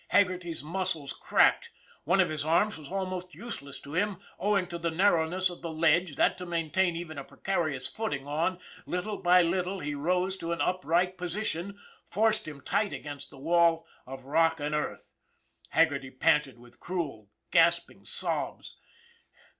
Haggerty's 0.07 0.63
muscles 0.63 1.13
cracked. 1.13 1.69
One 2.05 2.19
of 2.19 2.31
his 2.31 2.43
arms 2.43 2.75
was 2.75 2.87
almost 2.89 3.35
useless 3.35 3.79
to 3.81 3.93
him 3.93 4.17
owing 4.39 4.65
to 4.69 4.79
the 4.79 4.89
narrowness 4.89 5.51
of 5.51 5.61
the 5.61 5.69
ledge 5.69 6.15
that, 6.15 6.39
to 6.39 6.45
maintain 6.47 6.95
even 6.95 7.19
a 7.19 7.23
precarious 7.23 7.87
footing 7.87 8.27
as, 8.27 8.57
little 8.87 9.17
by 9.17 9.43
little, 9.43 9.79
he 9.79 9.93
rose 9.93 10.37
to 10.37 10.53
an 10.53 10.59
upright 10.59 11.19
position, 11.19 11.77
forced 12.09 12.47
him 12.47 12.61
tight 12.61 12.93
against 12.93 13.29
the 13.29 13.37
wall 13.37 13.85
of 14.07 14.25
rock 14.25 14.59
and 14.59 14.73
earth. 14.73 15.11
Haggerty 15.69 16.09
panted 16.09 16.57
with 16.57 16.79
cruel, 16.79 17.29
gasp 17.51 17.91
ing 17.91 18.03
sobs. 18.03 18.77